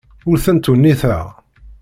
[0.29, 1.25] Ur ten-ttwenniteɣ.